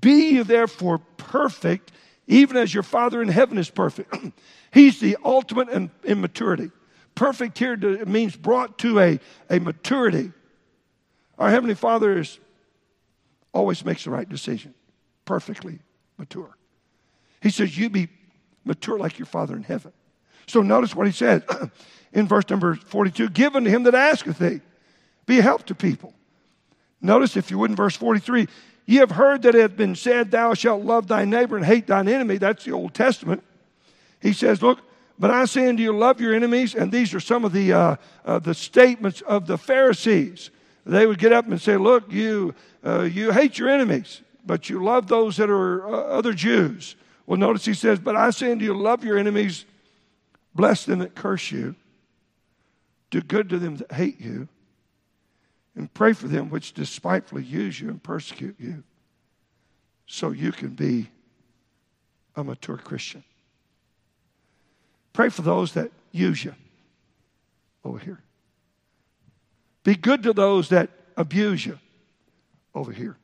[0.00, 1.92] Be ye therefore perfect,
[2.26, 4.14] even as your Father in heaven is perfect.
[4.72, 6.70] He's the ultimate in, in maturity.
[7.20, 10.32] Perfect here means brought to a, a maturity.
[11.38, 12.38] Our Heavenly Father is,
[13.52, 14.72] always makes the right decision,
[15.26, 15.80] perfectly
[16.16, 16.56] mature.
[17.42, 18.08] He says, You be
[18.64, 19.92] mature like your Father in heaven.
[20.46, 21.42] So notice what he says
[22.14, 24.62] in verse number 42 Give unto him that asketh thee,
[25.26, 26.14] be a help to people.
[27.02, 28.48] Notice, if you would, in verse 43
[28.86, 31.86] Ye have heard that it hath been said, Thou shalt love thy neighbor and hate
[31.86, 32.38] thine enemy.
[32.38, 33.44] That's the Old Testament.
[34.22, 34.78] He says, Look,
[35.20, 36.74] but I say unto you, love your enemies.
[36.74, 40.50] And these are some of the, uh, uh, the statements of the Pharisees.
[40.86, 44.82] They would get up and say, Look, you, uh, you hate your enemies, but you
[44.82, 46.96] love those that are uh, other Jews.
[47.26, 49.66] Well, notice he says, But I say unto you, love your enemies,
[50.54, 51.76] bless them that curse you,
[53.10, 54.48] do good to them that hate you
[55.76, 58.82] and pray for them which despitefully use you and persecute you
[60.06, 61.10] so you can be
[62.36, 63.22] a mature Christian.
[65.12, 66.54] Pray for those that use you
[67.84, 68.20] over here.
[69.82, 71.78] Be good to those that abuse you
[72.74, 73.16] over here.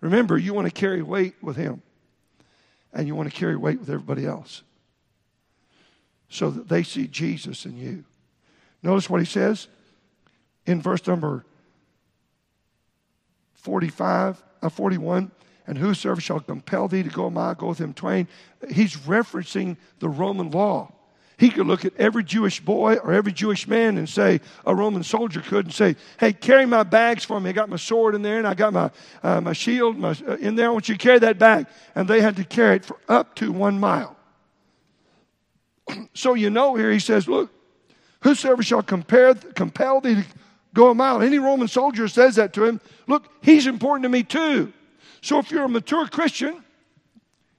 [0.00, 1.82] Remember, you want to carry weight with Him,
[2.92, 4.62] and you want to carry weight with everybody else
[6.28, 8.04] so that they see Jesus in you.
[8.82, 9.68] Notice what He says
[10.66, 11.44] in verse number
[13.54, 15.30] 45, uh, 41,
[15.66, 18.28] and whosoever shall compel thee to go a mile, go with him twain.
[18.70, 20.92] He's referencing the Roman law.
[21.38, 25.02] He could look at every Jewish boy or every Jewish man and say, a Roman
[25.02, 27.50] soldier could, and say, Hey, carry my bags for me.
[27.50, 28.90] I got my sword in there and I got my,
[29.22, 30.68] uh, my shield my, uh, in there.
[30.68, 31.66] I want you to carry that bag.
[31.96, 34.16] And they had to carry it for up to one mile.
[36.14, 37.50] so you know here he says, Look,
[38.20, 40.24] whosoever shall compare, compel thee to
[40.74, 41.22] go a mile.
[41.22, 42.80] Any Roman soldier says that to him.
[43.06, 44.72] Look, he's important to me too.
[45.22, 46.62] So if you're a mature Christian,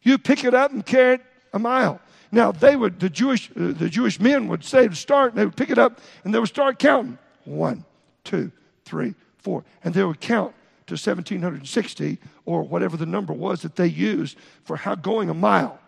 [0.04, 1.22] you pick it up and carry it
[1.54, 2.00] a mile.
[2.32, 5.56] Now they would, the Jewish, uh, the Jewish men would say to start, they would
[5.56, 7.18] pick it up and they would start counting.
[7.46, 7.86] One,
[8.24, 8.52] two,
[8.86, 9.64] three, four.
[9.84, 10.54] And they would count
[10.88, 15.80] to 1760 or whatever the number was that they used for how going a mile.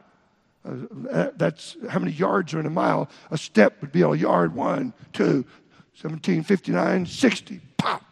[0.63, 3.09] Uh, that's how many yards are in a mile.
[3.31, 4.55] A step would be a yard.
[4.55, 5.45] One, two,
[6.01, 8.03] 1759, 60, pop.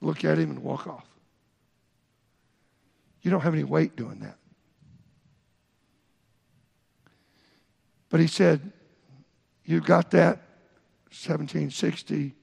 [0.00, 1.04] Look at him and walk off.
[3.22, 4.36] You don't have any weight doing that.
[8.10, 8.72] But he said,
[9.64, 10.36] You got that?
[11.10, 12.34] 1760.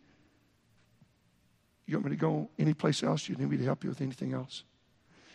[1.87, 3.29] You want me to go anyplace else?
[3.29, 4.63] You need me to help you with anything else?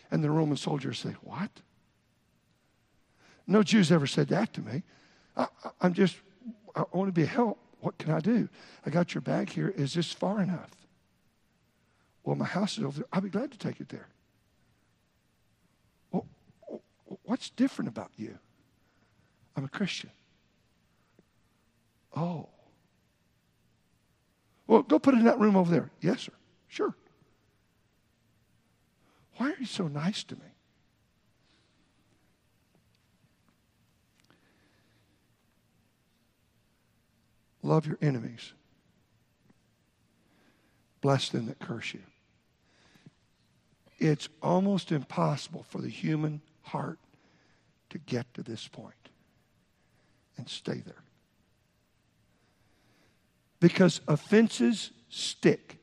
[0.09, 1.49] And the Roman soldiers say, What?
[3.47, 4.83] No Jews ever said that to me.
[5.35, 5.47] I,
[5.81, 6.17] am just,
[6.75, 7.57] I want to be a help.
[7.79, 8.47] What can I do?
[8.85, 9.69] I got your bag here.
[9.69, 10.69] Is this far enough?
[12.23, 13.07] Well, my house is over there.
[13.11, 14.07] I'll be glad to take it there.
[16.11, 16.27] Well,
[17.31, 18.37] what's different about you?
[19.55, 20.09] I'm a Christian.
[22.13, 22.49] Oh.
[24.67, 25.89] Well, go put it in that room over there.
[26.01, 26.33] Yes, sir.
[26.67, 26.93] Sure.
[29.37, 30.41] Why are you so nice to me?
[37.63, 38.51] Love your enemies.
[40.99, 42.01] Bless them that curse you.
[43.99, 46.99] it's almost impossible for the human heart
[47.91, 48.95] to get to this point
[50.37, 51.03] and stay there.
[53.59, 55.77] Because offenses stick.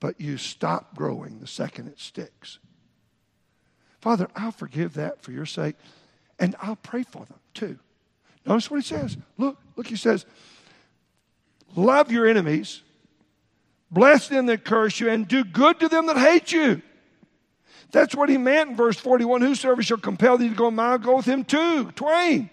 [0.00, 2.58] But you stop growing the second it sticks.
[4.00, 5.76] Father, I'll forgive that for your sake,
[6.38, 7.78] and I'll pray for them too.
[8.44, 9.16] Notice what he says.
[9.38, 10.26] Look, look, he says,
[11.74, 12.82] Love your enemies,
[13.90, 16.82] bless them that curse you, and do good to them that hate you.
[17.94, 20.98] That's what he meant in verse 41 Whosoever shall compel thee to go a mile,
[20.98, 21.92] go with him too.
[21.92, 22.50] Twain.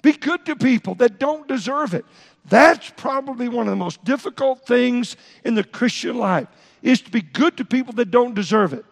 [0.00, 2.06] Be good to people that don't deserve it.
[2.46, 6.48] That's probably one of the most difficult things in the Christian life
[6.80, 8.86] is to be good to people that don't deserve it.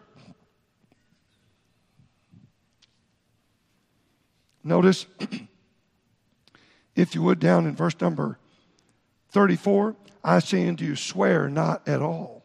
[4.62, 5.06] Notice,
[6.94, 8.38] if you would, down in verse number
[9.30, 12.37] 34, I say unto you, swear not at all.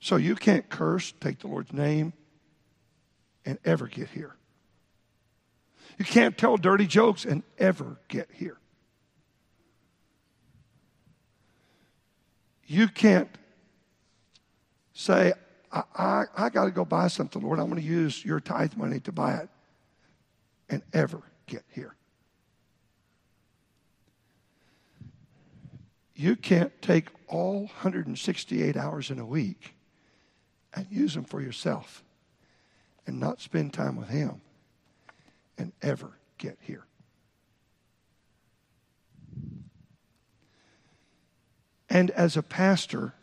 [0.00, 2.12] So you can't curse, take the Lord's name,
[3.44, 4.36] and ever get here.
[5.98, 8.58] You can't tell dirty jokes and ever get here.
[12.66, 13.30] You can't
[14.92, 15.32] say,
[15.72, 17.58] I, I, I got to go buy something, Lord.
[17.58, 19.48] I'm going to use your tithe money to buy it
[20.68, 21.96] and ever get here.
[26.14, 29.74] You can't take all 168 hours in a week
[30.74, 32.02] and use them for yourself
[33.06, 34.40] and not spend time with Him
[35.56, 36.84] and ever get here.
[41.90, 43.14] And as a pastor,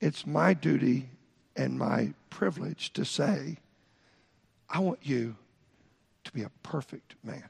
[0.00, 1.08] it's my duty
[1.54, 3.58] and my privilege to say,
[4.68, 5.36] I want you
[6.24, 7.48] to be a perfect man,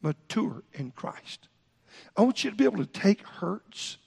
[0.00, 1.48] mature in Christ.
[2.16, 3.98] I want you to be able to take hurts,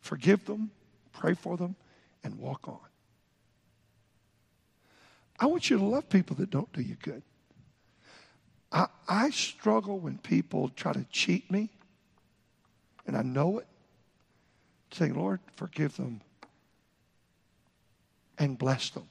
[0.00, 0.70] forgive them,
[1.12, 1.76] pray for them,
[2.22, 2.78] and walk on.
[5.38, 7.22] I want you to love people that don't do you good.
[8.72, 11.70] I, I struggle when people try to cheat me,
[13.06, 13.66] and I know it,
[14.92, 16.20] saying, Lord, forgive them
[18.38, 19.08] and bless them.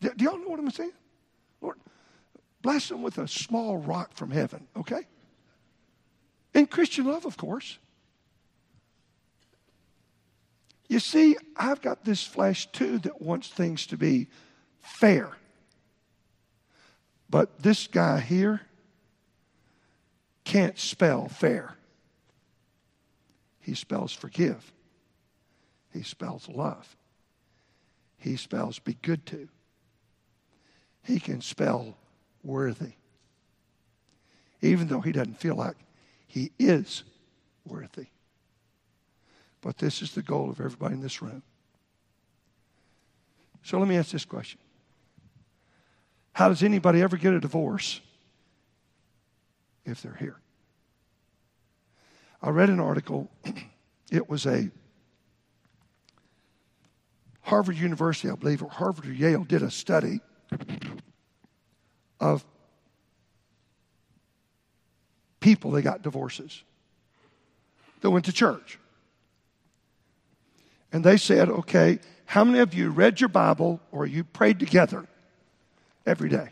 [0.00, 0.92] Do, do y'all know what I'm saying?
[1.60, 1.78] Lord,
[2.60, 5.06] bless them with a small rock from heaven, okay?
[6.54, 7.78] In Christian love, of course.
[10.92, 14.28] You see, I've got this flesh too that wants things to be
[14.82, 15.30] fair.
[17.30, 18.60] But this guy here
[20.44, 21.78] can't spell fair.
[23.60, 24.70] He spells forgive.
[25.94, 26.94] He spells love.
[28.18, 29.48] He spells be good to.
[31.04, 31.96] He can spell
[32.44, 32.92] worthy.
[34.60, 35.76] Even though he doesn't feel like
[36.26, 37.02] he is
[37.64, 38.08] worthy.
[39.62, 41.42] But this is the goal of everybody in this room.
[43.62, 44.58] So let me ask this question
[46.32, 48.00] How does anybody ever get a divorce
[49.86, 50.36] if they're here?
[52.42, 53.30] I read an article,
[54.10, 54.68] it was a
[57.42, 60.20] Harvard University, I believe, or Harvard or Yale did a study
[62.18, 62.44] of
[65.38, 66.62] people that got divorces
[68.00, 68.78] that went to church.
[70.92, 75.06] And they said, okay, how many of you read your Bible or you prayed together
[76.04, 76.50] every day?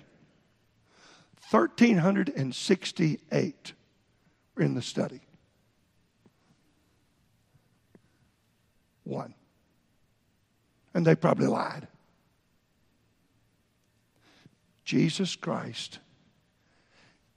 [1.50, 3.72] 1,368
[4.55, 5.20] were in the study.
[9.05, 9.35] One.
[10.94, 11.87] And they probably lied.
[14.85, 16.00] Jesus Christ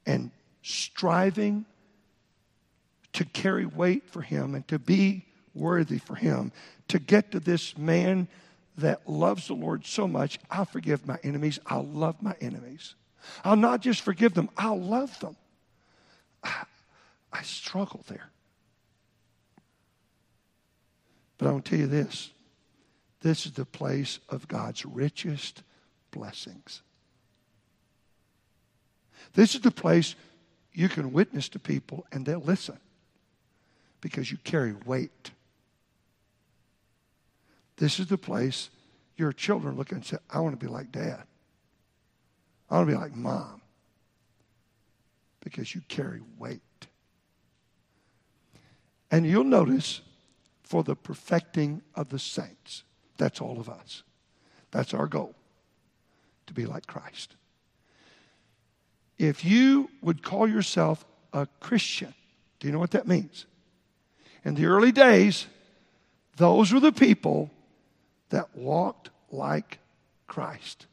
[0.06, 1.66] and striving
[3.13, 6.52] to carry weight for Him and to be worthy for Him,
[6.89, 8.28] to get to this man
[8.78, 11.60] that loves the Lord so much, I'll forgive my enemies.
[11.66, 12.96] I'll love my enemies.
[13.44, 15.36] I'll not just forgive them, I'll love them.
[16.44, 16.63] I,
[17.32, 18.30] I struggle there.
[21.38, 22.32] But I want to tell you this
[23.22, 25.63] this is the place of God's richest
[26.12, 26.82] blessings.
[29.34, 30.15] This is the place
[30.73, 32.77] you can witness to people and they'll listen
[34.02, 35.32] because you carry weight.
[37.78, 38.69] This is the place
[39.17, 41.24] your children look and say, I want to be like dad.
[42.69, 43.62] I want to be like mom.
[45.42, 46.62] Because you carry weight.
[49.12, 50.02] And you'll notice
[50.63, 52.84] for the perfecting of the saints.
[53.17, 54.04] That's all of us.
[54.71, 55.36] That's our goal
[56.48, 57.36] to be like Christ.
[59.19, 62.13] If you would call yourself a Christian,
[62.60, 63.46] do you know what that means?
[64.44, 65.46] In the early days,
[66.38, 67.52] those were the people
[68.34, 69.77] that walked like
[70.25, 70.88] Christ.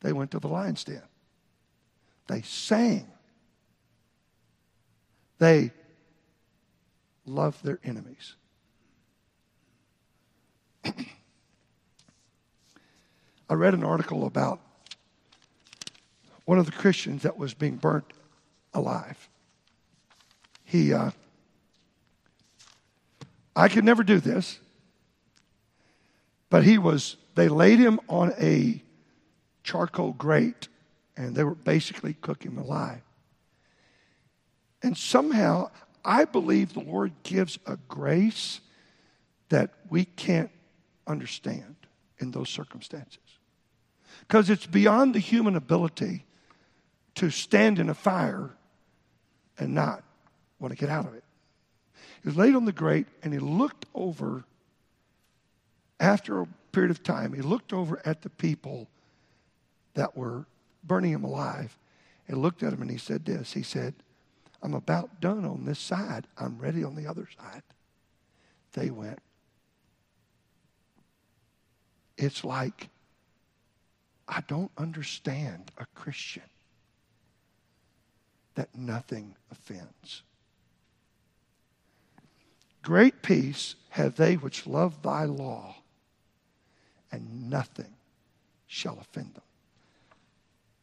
[0.00, 1.02] They went to the lion's den.
[2.28, 3.08] They sang.
[5.40, 5.72] They
[7.26, 8.36] loved their enemies.
[10.84, 10.94] I
[13.48, 14.60] read an article about
[16.44, 18.04] one of the Christians that was being burnt
[18.72, 19.28] alive.
[20.64, 21.10] He, uh,
[23.56, 24.60] I could never do this,
[26.50, 28.82] but he was, they laid him on a
[29.62, 30.68] charcoal grate
[31.16, 33.02] and they were basically cooking him alive.
[34.82, 35.70] And somehow,
[36.04, 38.60] I believe the Lord gives a grace
[39.50, 40.50] that we can't
[41.06, 41.76] understand
[42.18, 43.18] in those circumstances.
[44.20, 46.24] Because it's beyond the human ability
[47.16, 48.50] to stand in a fire
[49.58, 50.02] and not
[50.58, 51.24] want to get out of it.
[52.22, 54.44] He was laid on the grate and he looked over,
[56.00, 58.88] after a period of time, he looked over at the people
[59.94, 60.46] that were
[60.82, 61.76] burning him alive
[62.26, 63.52] and looked at him and he said this.
[63.52, 63.94] He said,
[64.62, 66.26] I'm about done on this side.
[66.38, 67.62] I'm ready on the other side.
[68.72, 69.18] They went.
[72.16, 72.88] It's like,
[74.28, 76.42] I don't understand a Christian
[78.54, 80.22] that nothing offends.
[82.82, 85.76] Great peace have they which love thy law,
[87.12, 87.92] and nothing
[88.66, 89.42] shall offend them.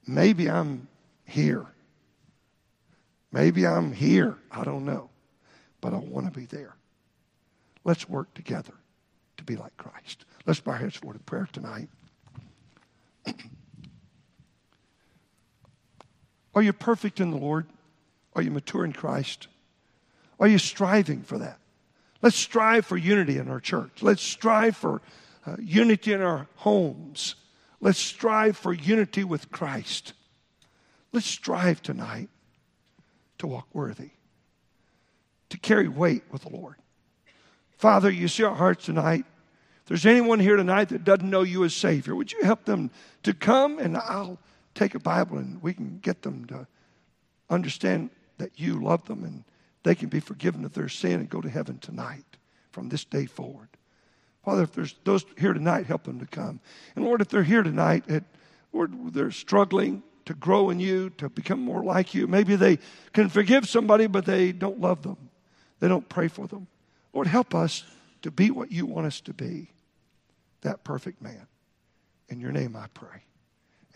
[0.06, 0.88] Maybe I'm
[1.26, 1.66] here.
[3.32, 4.38] Maybe I'm here.
[4.52, 5.10] I don't know.
[5.82, 6.76] But I want to be there.
[7.84, 8.74] Let's work together
[9.38, 10.26] to be like Christ.
[10.46, 11.90] Let's bow our heads for a prayer tonight.
[16.56, 17.68] Are you perfect in the Lord?
[18.34, 19.48] Are you mature in Christ?
[20.40, 21.60] Are you striving for that?
[22.22, 24.02] Let's strive for unity in our church.
[24.02, 25.02] Let's strive for
[25.48, 27.36] uh, unity in our homes.
[27.80, 30.14] Let's strive for unity with Christ.
[31.14, 32.30] Let's strive tonight
[33.38, 34.10] to walk worthy,
[35.50, 36.76] to carry weight with the Lord.
[37.78, 39.24] Father, you see our hearts tonight.
[39.84, 42.92] If there's anyone here tonight that doesn't know you as Savior, would you help them
[43.24, 44.40] to come and I'll
[44.76, 46.68] take a Bible and we can get them to
[47.50, 49.44] understand that you love them and
[49.84, 52.26] they can be forgiven of their sin and go to heaven tonight
[52.72, 53.70] from this day forward.
[54.48, 56.62] Father, if there's those here tonight, help them to come.
[56.96, 58.24] And Lord, if they're here tonight, at,
[58.72, 62.28] Lord, they're struggling to grow in you, to become more like you.
[62.28, 62.80] Maybe they
[63.12, 65.18] can forgive somebody, but they don't love them.
[65.82, 66.68] They don't pray for them.
[67.12, 67.84] Lord, help us
[68.22, 69.70] to be what you want us to be,
[70.62, 71.46] that perfect man.
[72.30, 73.24] In your name I pray.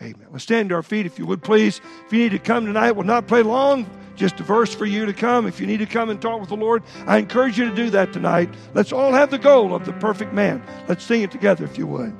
[0.02, 0.26] Amen.
[0.30, 1.80] Let's stand to our feet if you would please.
[2.06, 3.88] If you need to come tonight, we'll not play long.
[4.16, 5.46] Just a verse for you to come.
[5.46, 7.88] If you need to come and talk with the Lord, I encourage you to do
[7.90, 8.52] that tonight.
[8.74, 10.62] Let's all have the goal of the perfect man.
[10.88, 12.14] Let's sing it together if you would.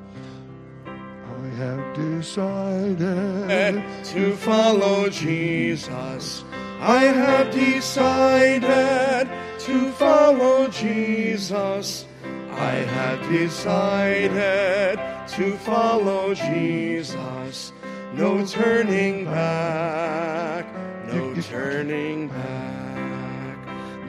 [0.87, 6.45] I have decided to follow Jesus.
[6.81, 9.29] I have decided
[9.61, 12.07] to follow Jesus.
[12.55, 14.99] I have decided
[15.29, 17.73] to follow Jesus.
[18.15, 20.67] No turning back,
[21.07, 23.59] no turning back.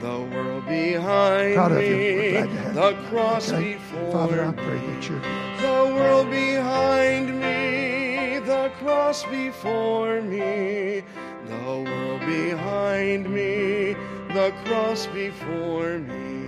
[0.01, 1.95] The world behind Proud me, you.
[1.95, 3.73] We're glad to have the cross Okay?
[3.73, 5.19] before Father, I pray that you
[5.61, 11.03] The world behind me, the cross before me.
[11.45, 13.95] The world behind me,
[14.33, 16.42] the cross before me.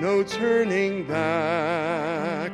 [0.00, 2.50] No turning back,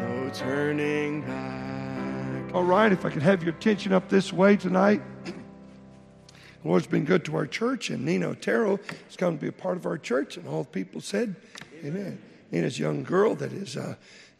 [0.00, 2.54] no turning back.
[2.54, 5.00] All right, if I could have your attention up this way tonight.
[5.24, 5.32] The
[6.62, 9.78] Lord's been good to our church, and Nina Otero has come to be a part
[9.78, 11.36] of our church, and all the people said,
[11.82, 12.20] Amen.
[12.50, 13.94] Nina's a young girl that has uh,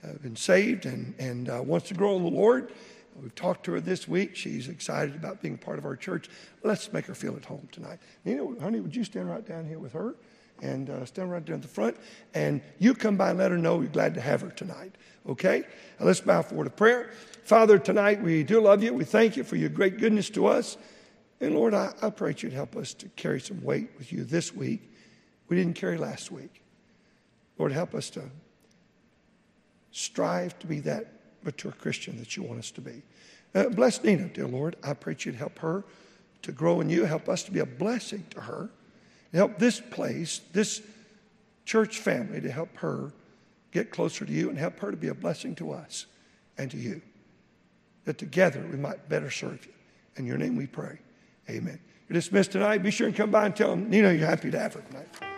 [0.04, 2.72] uh, been saved and, and uh, wants to grow in the Lord.
[3.18, 4.36] We've talked to her this week.
[4.36, 6.28] She's excited about being part of our church.
[6.62, 8.00] Let's make her feel at home tonight.
[8.26, 10.14] Nina, honey, would you stand right down here with her?
[10.62, 11.96] And uh, stand right there at the front.
[12.34, 14.94] And you come by and let her know we're glad to have her tonight.
[15.28, 15.64] Okay?
[15.98, 17.10] Now let's bow forward to prayer.
[17.44, 18.92] Father, tonight we do love you.
[18.92, 20.76] We thank you for your great goodness to us.
[21.40, 24.24] And Lord, I, I pray that you'd help us to carry some weight with you
[24.24, 24.92] this week.
[25.48, 26.62] We didn't carry last week.
[27.58, 28.22] Lord, help us to
[29.90, 33.02] strive to be that mature Christian that you want us to be.
[33.54, 34.76] Uh, bless Nina, dear Lord.
[34.82, 35.84] I pray that you'd help her
[36.42, 38.70] to grow in you, help us to be a blessing to her,
[39.38, 40.82] help this place, this
[41.64, 43.12] church family, to help her
[43.72, 46.06] get closer to you and help her to be a blessing to us
[46.58, 47.00] and to you.
[48.04, 49.72] That together we might better serve you.
[50.16, 50.98] In your name we pray.
[51.48, 51.78] Amen.
[52.08, 52.78] You're dismissed tonight.
[52.78, 55.29] Be sure and come by and tell them, Nina, you're happy to have her tonight.